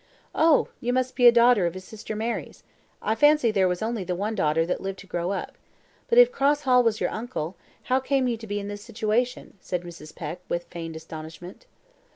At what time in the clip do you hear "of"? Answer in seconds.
1.67-1.75